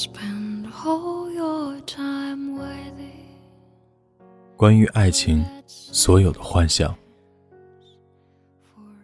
[0.00, 4.22] spend all your time with it.
[4.56, 6.96] 关于爱情，所有的幻想。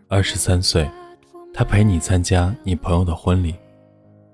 [0.09, 0.91] 二十三岁，
[1.53, 3.55] 他陪你参加你朋友的婚礼，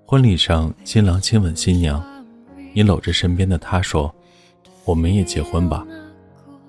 [0.07, 2.01] 婚礼上新郎亲吻新娘，
[2.73, 4.15] 你搂着身边的他说
[4.87, 5.85] ：“我们也结婚吧。”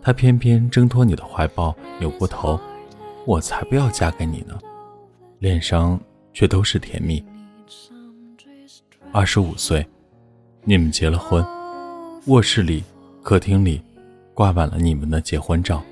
[0.02, 2.60] 他偏偏挣脱你的怀抱，扭过头
[3.27, 4.60] ：“我才不要嫁给你呢。”
[5.38, 5.99] 脸上
[6.34, 7.23] 却都是甜蜜。
[9.16, 9.85] 二十五岁，
[10.63, 11.45] 你们结了婚，
[12.26, 12.84] 卧室里、
[13.21, 13.80] 客厅里
[14.34, 15.84] 挂满了你们的结婚照。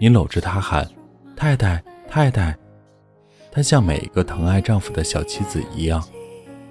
[0.00, 0.88] 你搂着他喊
[1.36, 2.56] ：“太太，太太！”
[3.52, 6.02] 她像每一个疼爱丈夫的小妻子一样，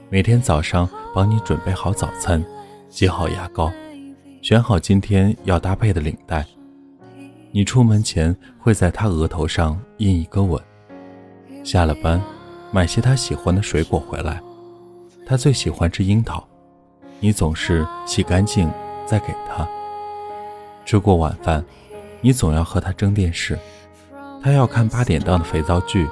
[0.09, 2.43] 每天早上帮你准备好早餐，
[2.89, 3.71] 挤好牙膏，
[4.41, 6.43] 选好今天要搭配的领带。
[7.51, 10.59] 你出门前会在她额头上印一个吻。
[11.63, 12.19] 下了班，
[12.71, 14.41] 买些她喜欢的水果回来。
[15.25, 16.45] 他最喜欢吃樱桃，
[17.19, 18.69] 你总是洗干净
[19.05, 19.67] 再给他。
[20.85, 21.63] 吃过晚饭，
[22.21, 23.57] 你总要和他争电视。
[24.41, 26.07] 他要看八点档的肥皂剧，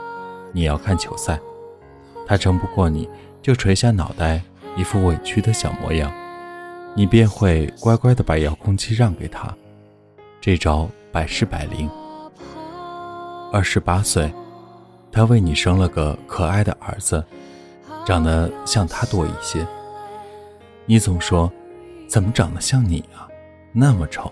[0.54, 1.38] 你要看球赛。
[2.26, 3.10] 他争不过你，
[3.42, 4.42] 就垂下脑袋，
[4.78, 6.10] 一副委屈的小模样。
[6.96, 9.54] 你便会乖乖的把遥控器让给他。
[10.40, 11.90] 这招百试百灵。
[13.52, 14.34] 二十八岁，
[15.12, 17.22] 他为你生了个可爱的儿子。
[18.12, 19.66] 长得像他多一些。
[20.86, 21.50] 你总说，
[22.10, 23.26] 怎么长得像你啊？
[23.72, 24.30] 那么丑，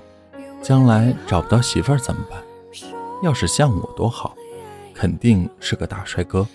[0.61, 2.43] 将来找不到媳妇儿怎么办？
[3.23, 4.35] 要是像我多好，
[4.93, 6.45] 肯定是个大帅哥。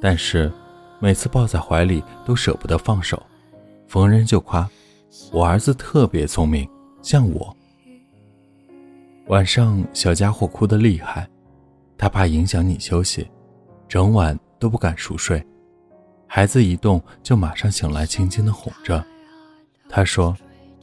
[0.00, 0.50] 但是
[0.98, 3.22] 每次抱在怀里都舍不得放手，
[3.86, 4.68] 逢人就夸
[5.30, 6.68] 我儿子特别聪明，
[7.00, 7.56] 像我。
[9.28, 11.28] 晚上小家伙哭得厉害，
[11.96, 13.30] 他怕影响你休息，
[13.86, 15.40] 整晚都不敢熟睡。
[16.30, 19.02] 孩子一动就马上醒来，轻轻的哄着。
[19.88, 20.36] 他说：“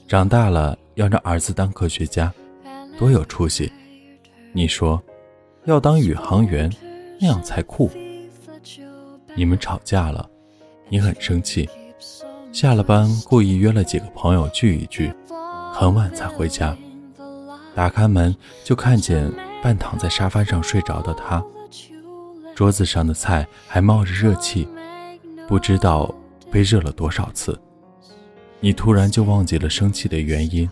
[0.08, 2.34] 长大了要让儿子当科学家，
[2.98, 3.72] 多有出息。”
[4.52, 5.02] 你说
[5.66, 6.70] ：“要当宇航员，
[7.22, 7.92] 那样才酷。”
[9.38, 10.28] 你们吵架了，
[10.90, 11.70] 你很生气，
[12.52, 15.14] 下了班故意约了几个朋友聚一聚，
[15.72, 16.76] 很晚才回家。
[17.76, 19.32] 打开门就看见
[19.62, 21.44] 半躺在沙发上睡着的他，
[22.56, 24.68] 桌子上的菜还冒着热气。
[25.48, 26.14] 不知道
[26.52, 27.60] 被热了多少次，
[28.60, 30.70] 你突然就忘记了生气的原因，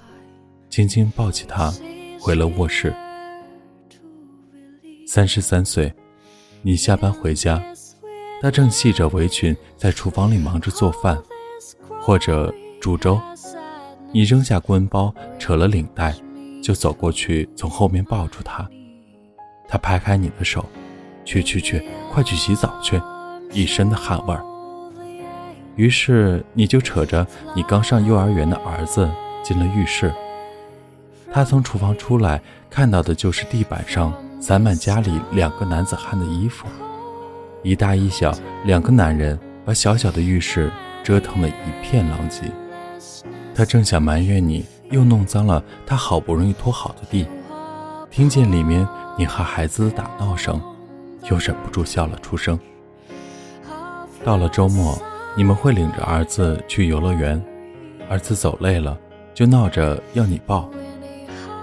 [0.70, 1.72] 轻轻抱起他，
[2.20, 2.94] 回了卧室。
[5.06, 5.94] 三十三岁，
[6.64, 7.64] 你下班回家，
[8.42, 11.22] 他正系着围裙在厨房里忙着做饭，
[12.02, 12.52] 或者
[12.82, 13.22] 煮粥。
[14.12, 16.16] 你扔下棍包，扯了领带，
[16.64, 18.68] 就走过去，从后面抱住他。
[19.68, 20.66] 他拍开你的手，
[21.26, 23.00] 去去去，快去洗澡去，
[23.52, 24.44] 一身的汗味儿。
[25.76, 27.26] 于是你就扯着
[27.56, 29.10] 你刚上幼儿园的儿子
[29.44, 30.14] 进了浴室。
[31.32, 32.40] 他从厨房出来，
[32.70, 36.68] 看到的就是地板上散满家里两个男子汉的衣服，
[37.64, 38.32] 一大一小
[38.66, 40.72] 两个男人把小小的浴室
[41.04, 42.52] 折腾得一片狼藉。
[43.56, 47.28] 他正想埋怨你又弄脏了他好不容易拖好的地，
[48.12, 50.62] 听见里面你和孩子的打闹声，
[51.32, 52.60] 又忍不住笑了出声。
[54.24, 54.96] 到了周末。
[55.36, 57.44] 你们会领着儿子去游乐园，
[58.08, 59.00] 儿子走累了
[59.34, 60.70] 就闹着要你抱，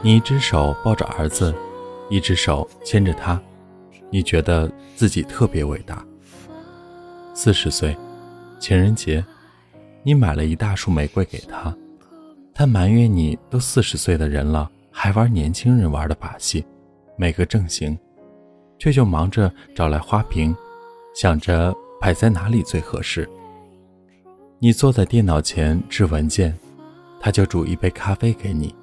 [0.03, 1.55] 你一只手抱着儿子，
[2.09, 3.41] 一只手牵着他，
[4.11, 6.05] 你觉得自己特别伟大。
[7.33, 7.97] 四十岁，
[8.59, 9.25] 情人节，
[10.03, 11.73] 你买了一大束玫瑰给他，
[12.53, 16.67] 他埋怨你都四十岁的人了，还玩年轻人玩的把戏，
[17.17, 17.97] 没个正形，
[18.81, 20.55] 却就忙着找来花瓶，
[21.15, 23.31] 想着摆在哪里最合适。
[24.62, 26.54] 你坐在电脑前置文件，
[27.19, 28.75] 他就煮一杯咖啡给你。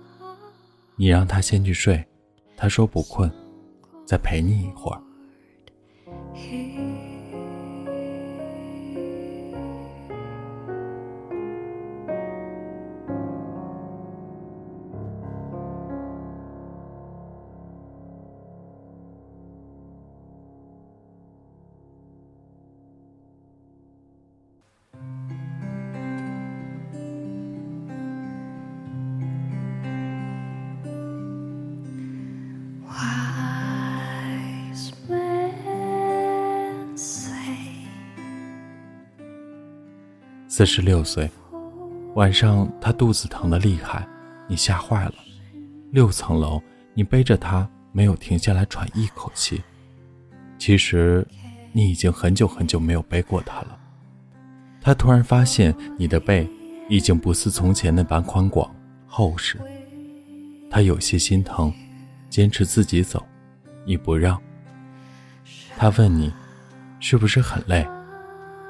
[0.95, 2.03] 你让他先去睡，
[2.55, 3.31] 他说不困，
[4.03, 4.99] 再陪你一会儿。
[40.57, 41.29] 四十六岁，
[42.15, 44.07] 晚上他肚子疼得厉害，
[44.47, 45.13] 你吓坏了。
[45.91, 46.59] 六层楼，
[46.95, 49.61] 你背着他没有停下来喘一口气。
[50.57, 51.23] 其实，
[51.73, 53.77] 你已经很久很久没有背过他了。
[54.81, 56.49] 他突然发现你的背
[56.89, 58.75] 已经不似从前那般宽广
[59.05, 59.59] 厚实，
[60.71, 61.71] 他有些心疼，
[62.31, 63.23] 坚持自己走，
[63.85, 64.41] 你不让。
[65.77, 66.33] 他问你，
[66.99, 67.87] 是不是很累？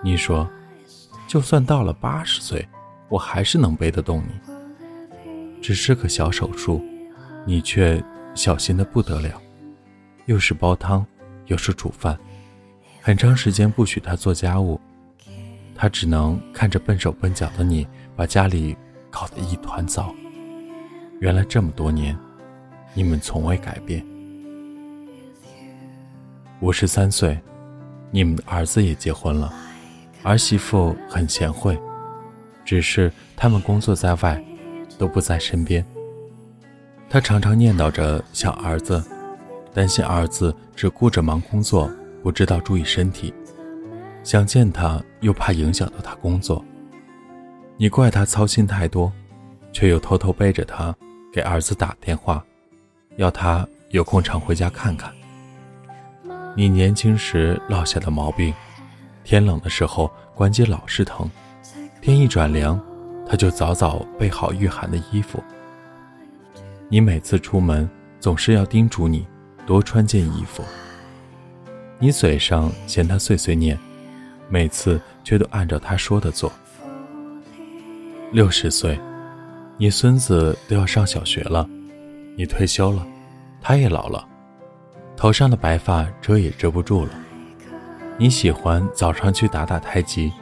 [0.03, 0.45] 你说，
[1.27, 2.65] 就算到了八十岁，
[3.09, 5.61] 我还是能背得动你。
[5.61, 6.81] 只是个小手术，
[7.45, 8.01] 你却
[8.33, 9.41] 小心的不得了，
[10.25, 11.05] 又是煲汤，
[11.47, 12.17] 又是煮饭，
[13.01, 14.79] 很长时间不许他做家务，
[15.75, 17.85] 他只能看着笨手笨脚的你
[18.15, 18.77] 把家里
[19.09, 20.15] 搞得一团糟。
[21.19, 22.17] 原来这么多年，
[22.93, 24.05] 你们从未改变。
[26.61, 27.37] 五十三岁，
[28.11, 29.53] 你们的儿子也结婚了，
[30.27, 31.79] 儿媳妇很贤惠，
[32.65, 34.43] 只是他们工作在外。
[34.97, 35.85] 都不在身边。
[37.07, 39.03] 他常常念叨着想儿子，
[39.73, 41.87] 担心儿子只顾着忙工作，
[42.23, 43.31] 不知道注意身体。
[44.23, 46.65] 想见他，又怕影响到他工作。
[47.77, 49.11] 你怪他操心太多，
[49.71, 50.95] 却又偷偷背着他
[51.31, 52.43] 给儿子打电话，
[53.17, 55.13] 要他有空常回家看看。
[56.55, 58.51] 你年轻时落下的毛病，
[59.27, 61.29] 天冷的时候关节老是疼，
[61.99, 62.81] 天一转凉。
[63.27, 65.43] 他就早早备好御寒的衣服。
[66.87, 67.89] 你每次出门
[68.21, 69.27] 总是要叮嘱你
[69.65, 70.63] 多穿件衣服。
[71.99, 73.77] 你嘴上嫌他碎碎念，
[74.47, 76.49] 每次却都按照他说的做。
[78.31, 78.97] 六十岁，
[79.77, 81.67] 你孙子都要上小学了，
[82.37, 83.05] 你退休了，
[83.61, 84.25] 他也老了，
[85.17, 87.11] 头上的白发遮也遮不住了。
[88.17, 90.33] 你喜欢早上去打打太极，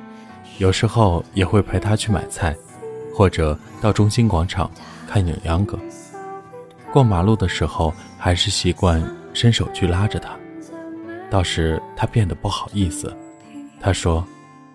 [0.57, 2.55] 有时候也会陪他去买菜。
[3.17, 4.69] 或者到中心广场
[5.07, 5.79] 看扭秧歌，
[6.91, 9.01] 过马路的时候还是习惯
[9.33, 10.37] 伸手去拉着他，
[11.31, 13.15] 倒是他变得不好意思。
[13.79, 14.27] 他说：“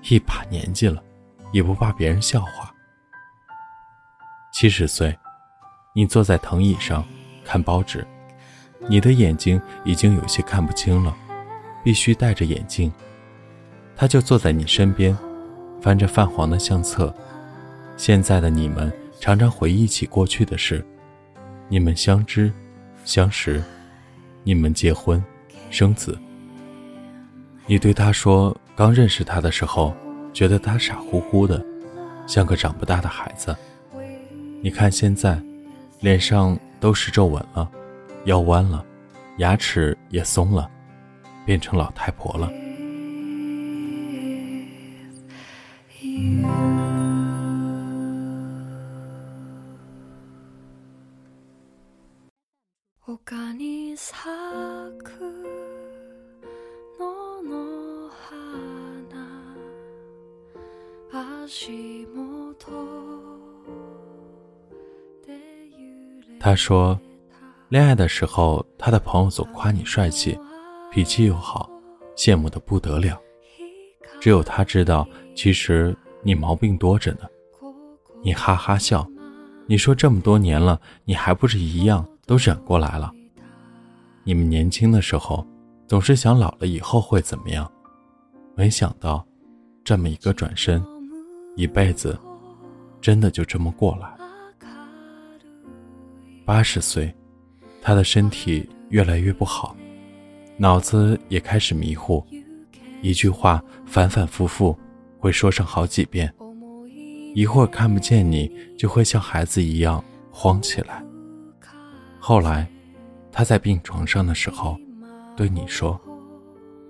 [0.08, 1.02] 一把年纪了，
[1.52, 2.72] 也不怕别人笑话。”
[4.54, 5.14] 七十岁，
[5.94, 7.04] 你坐在藤椅上
[7.44, 8.06] 看报纸，
[8.88, 11.14] 你的眼睛已经有些看不清了，
[11.82, 12.92] 必须戴着眼镜。
[13.96, 15.16] 他就坐在你身边，
[15.80, 17.14] 翻着泛黄的相册。
[17.96, 18.90] 现在的你们
[19.20, 20.84] 常常回忆起过去的事，
[21.68, 22.50] 你们相知、
[23.04, 23.62] 相识，
[24.42, 25.22] 你们结婚、
[25.68, 26.18] 生子。
[27.66, 29.94] 你对他说，刚认识他的时候，
[30.32, 31.62] 觉得他傻乎乎的，
[32.26, 33.54] 像个长不大的孩子。
[34.62, 35.40] 你看现在，
[36.00, 37.70] 脸上都是皱纹了，
[38.24, 38.84] 腰弯了，
[39.36, 40.70] 牙齿也松了，
[41.50, 42.48] 变成老太婆了。
[66.38, 66.96] 他说，
[67.68, 70.38] 恋爱的时候，他的朋友总夸你帅气，
[70.90, 71.70] 脾气又好，
[72.16, 73.18] 羡慕的不得了。
[74.20, 75.06] 只有他知道，
[75.36, 77.20] 其实你毛病多着呢。
[78.22, 79.08] 你哈哈笑，
[79.66, 83.10] 你说这么多年了，你还不是一样都忍过来了。
[84.24, 85.46] 你们年轻的时候，
[85.86, 87.70] 总是想老了以后会怎么样，
[88.54, 89.24] 没想到，
[89.84, 90.84] 这么一个转身，
[91.56, 92.18] 一辈子，
[93.00, 94.12] 真的就这么过来。
[96.44, 97.14] 八十岁，
[97.80, 99.74] 他的身体越来越不好，
[100.60, 102.22] 脑子也开始迷糊，
[103.00, 104.78] 一句话反反复复
[105.18, 106.30] 会说上好几遍，
[107.34, 111.02] 一会儿看不见你就会像孩子一样慌起来。
[112.18, 112.68] 后来，
[113.32, 114.76] 他在病床上的时候，
[115.34, 115.98] 对你说，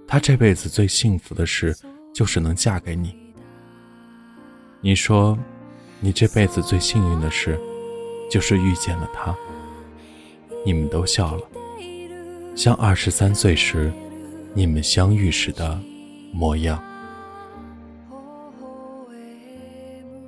[0.04, 1.72] 他这辈子最幸福的事
[2.12, 3.14] 就是能嫁给你。
[4.80, 5.38] 你说，
[6.00, 7.56] 你这辈子最幸运的事，
[8.28, 9.32] 就是遇见了他。
[10.66, 11.42] 你们都笑了，
[12.60, 13.90] 像二十三岁时
[14.52, 15.80] 你们相遇时的
[16.30, 16.78] 模样。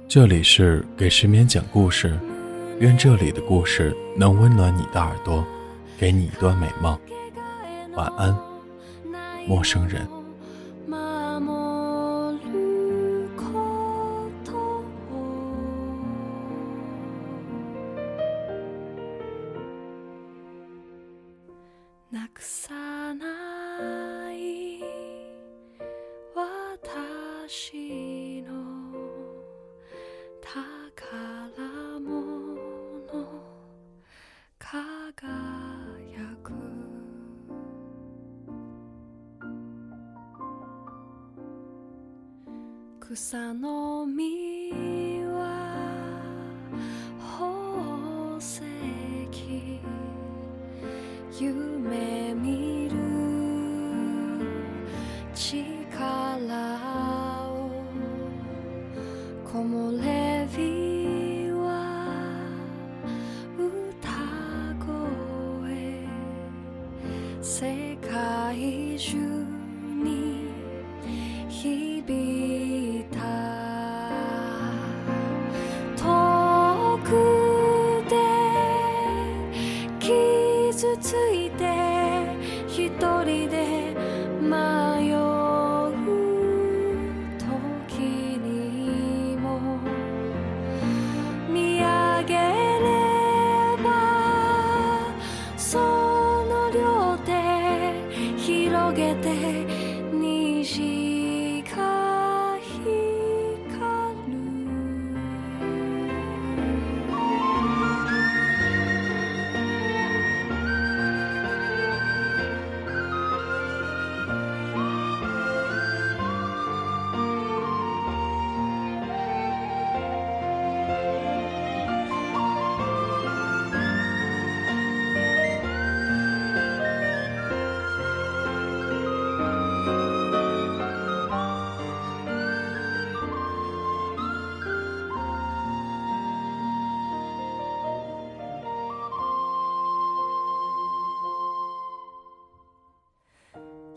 [0.09, 2.19] 这里是给失眠讲故事，
[2.81, 5.45] 愿这里的故事能温暖你的耳朵，
[5.99, 6.99] 给你一段美梦。
[7.97, 8.35] 晚安，
[9.47, 10.09] 陌生人。
[43.11, 46.23] 草の実は
[47.19, 48.63] 宝石。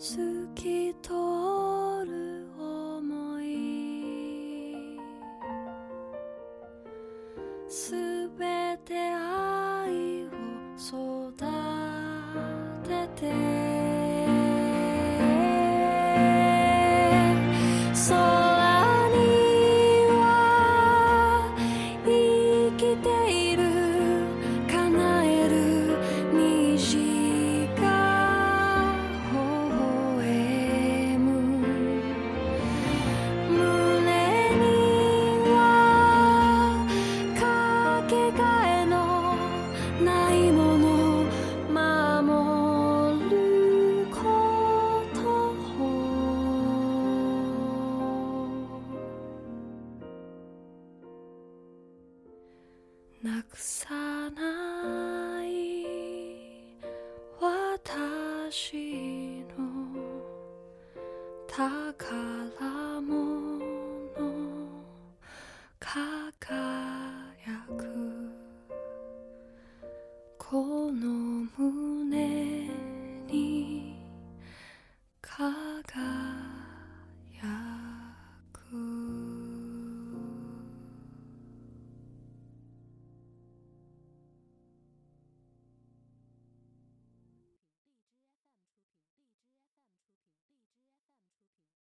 [0.06, 0.22] 透
[0.54, 1.25] き通